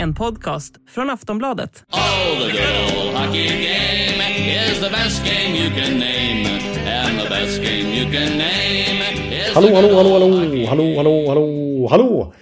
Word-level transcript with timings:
En 0.00 0.14
podcast 0.14 0.74
från 0.94 1.10
Aftonbladet. 1.10 1.84
Oh, 1.92 2.46
the 2.46 2.52
good 2.52 3.06
old 3.06 3.16
hockey 3.16 3.48
game 3.48 4.22
is 4.70 4.80
the 4.80 4.90
best 4.90 5.24
game 5.24 5.56
you 5.56 5.70
can 5.70 5.98
name. 5.98 6.48
And 6.88 7.20
the 7.20 7.28
best 7.28 7.62
game 7.62 7.94
you 7.94 8.04
can 8.12 8.38
name 8.38 9.00
is 9.32 9.54
Hallå, 9.54 9.74
hallå, 9.74 9.94
hallå, 9.94 10.12
hallå, 10.12 10.66
hallå, 10.66 10.96
hallå, 10.96 11.28
hallå, 11.28 11.88
hallå! 11.90 12.34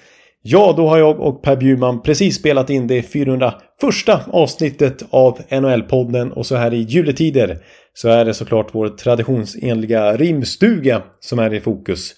Ja, 0.43 0.75
då 0.77 0.89
har 0.89 0.98
jag 0.98 1.21
och 1.21 1.43
Per 1.43 1.57
Bjurman 1.57 2.03
precis 2.03 2.37
spelat 2.37 2.71
in 2.71 2.87
det 2.87 3.03
401 3.03 3.55
avsnittet 4.27 5.03
av 5.11 5.39
NHL-podden 5.50 6.32
och 6.32 6.46
så 6.46 6.57
här 6.57 6.75
i 6.75 6.82
juletider 6.82 7.59
så 7.95 8.09
är 8.09 8.25
det 8.25 8.34
såklart 8.34 8.68
vår 8.73 8.89
traditionsenliga 8.89 10.16
rimstuga 10.16 11.03
som 11.21 11.39
är 11.39 11.55
i 11.55 11.61
fokus. 11.61 12.14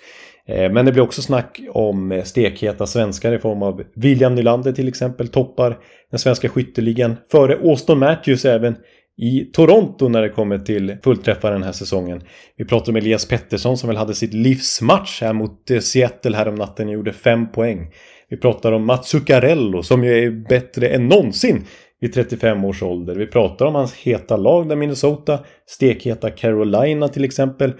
Eh, 0.49 0.73
men 0.73 0.87
det 0.87 0.93
blir 0.93 1.03
också 1.03 1.23
snack 1.23 1.61
om 1.71 2.13
eh, 2.13 2.25
stekheta 2.25 2.87
svenskar 2.87 3.33
i 3.33 3.39
form 3.39 3.63
av 3.63 3.83
William 3.95 4.35
Nylander 4.35 4.73
till 4.73 4.89
exempel 4.89 5.29
toppar 5.29 5.79
den 6.11 6.19
svenska 6.19 6.49
skytteligan 6.49 7.17
före 7.31 7.57
Auston 7.57 7.99
Matthews 7.99 8.45
även 8.45 8.77
i 9.19 9.45
Toronto 9.45 10.09
när 10.09 10.23
det 10.23 10.29
kommer 10.29 10.59
till 10.59 10.97
fullträffar 11.05 11.53
den 11.53 11.63
här 11.63 11.73
säsongen. 11.73 12.23
Vi 12.57 12.65
pratar 12.65 12.93
om 12.93 12.97
Elias 12.97 13.27
Pettersson 13.27 13.79
som 13.79 13.89
väl 13.89 13.97
hade 13.97 14.15
sitt 14.15 14.35
livsmatch 14.35 15.23
här 15.23 15.33
mot 15.33 15.71
eh, 15.71 15.79
Seattle 15.79 16.37
häromnatten 16.37 16.89
och 16.89 16.95
gjorde 16.95 17.13
fem 17.13 17.53
poäng. 17.53 17.91
Vi 18.29 18.37
pratar 18.37 18.73
om 18.73 18.87
Mats 18.87 19.09
Zuccarello 19.09 19.83
som 19.83 20.05
ju 20.05 20.25
är 20.25 20.31
bättre 20.49 20.89
än 20.89 21.09
någonsin 21.09 21.65
vid 22.01 22.15
35 22.15 22.65
års 22.65 22.83
ålder. 22.83 23.15
Vi 23.15 23.27
pratar 23.27 23.67
om 23.67 23.75
hans 23.75 23.95
heta 23.95 24.37
lag 24.37 24.69
där 24.69 24.77
Minnesota, 24.77 25.39
stekheta 25.67 26.31
Carolina 26.31 27.09
till 27.09 27.25
exempel 27.25 27.73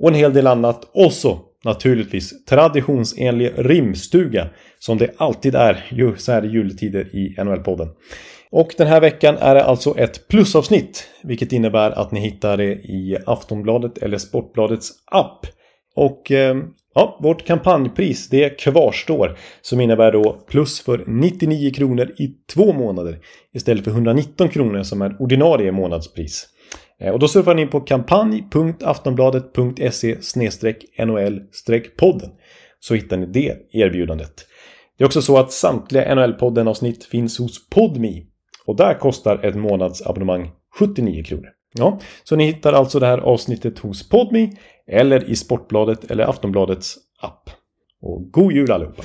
och 0.00 0.08
en 0.08 0.14
hel 0.14 0.32
del 0.32 0.46
annat. 0.46 0.90
Och 0.94 1.12
så 1.12 1.51
naturligtvis 1.64 2.44
traditionsenlig 2.44 3.52
rimstuga 3.56 4.48
som 4.78 4.98
det 4.98 5.10
alltid 5.16 5.54
är 5.54 5.84
ju 5.90 6.16
så 6.16 6.32
här 6.32 6.44
i 6.44 6.48
juletider 6.48 7.16
i 7.16 7.34
NHL-podden. 7.38 7.88
Och 8.50 8.74
den 8.78 8.86
här 8.86 9.00
veckan 9.00 9.36
är 9.40 9.54
det 9.54 9.64
alltså 9.64 9.98
ett 9.98 10.28
plusavsnitt 10.28 11.08
vilket 11.22 11.52
innebär 11.52 11.90
att 11.90 12.12
ni 12.12 12.20
hittar 12.20 12.56
det 12.56 12.72
i 12.72 13.16
Aftonbladet 13.26 13.98
eller 13.98 14.18
Sportbladets 14.18 14.90
app. 15.04 15.46
Och 15.96 16.30
eh, 16.30 16.56
ja, 16.94 17.18
vårt 17.22 17.46
kampanjpris 17.46 18.28
det 18.28 18.58
kvarstår 18.60 19.38
som 19.62 19.80
innebär 19.80 20.12
då 20.12 20.32
plus 20.48 20.80
för 20.80 21.04
99 21.06 21.72
kronor 21.74 22.10
i 22.18 22.28
två 22.54 22.72
månader 22.72 23.18
istället 23.54 23.84
för 23.84 23.90
119 23.90 24.48
kronor 24.48 24.82
som 24.82 25.02
är 25.02 25.22
ordinarie 25.22 25.72
månadspris. 25.72 26.48
Eh, 27.02 27.12
och 27.12 27.18
då 27.18 27.28
surfar 27.28 27.54
ni 27.54 27.62
in 27.62 27.68
på 27.68 27.80
kampanj.aftonbladet.se 27.80 30.16
NHL-podden 30.98 32.30
så 32.80 32.94
hittar 32.94 33.16
ni 33.16 33.26
det 33.26 33.56
erbjudandet. 33.72 34.46
Det 34.98 35.04
är 35.04 35.06
också 35.06 35.22
så 35.22 35.38
att 35.38 35.52
samtliga 35.52 36.14
NHL-podden 36.14 36.68
avsnitt 36.68 37.04
finns 37.04 37.38
hos 37.38 37.68
Podmi 37.68 38.26
och 38.64 38.76
där 38.76 38.94
kostar 38.94 39.44
ett 39.44 39.54
månadsabonnemang 39.54 40.50
79 40.78 41.24
kronor. 41.24 41.48
Ja, 41.74 42.00
så 42.24 42.36
ni 42.36 42.44
hittar 42.44 42.72
alltså 42.72 42.98
det 42.98 43.06
här 43.06 43.18
avsnittet 43.18 43.78
hos 43.78 44.08
Podmi 44.08 44.52
eller 44.86 45.30
i 45.30 45.36
Sportbladet 45.36 46.10
eller 46.10 46.24
Aftonbladets 46.24 46.96
app. 47.20 47.50
Och 48.02 48.32
god 48.32 48.52
jul 48.52 48.72
allihopa! 48.72 49.02